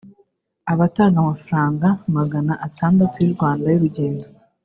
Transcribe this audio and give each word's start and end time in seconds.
bagatanga 0.67 1.17
amafaranga 1.23 1.87
magana 2.17 2.53
atandatu 2.67 3.15
y’u 3.23 3.33
Rwanda 3.35 3.65
y’urugendo 3.69 4.25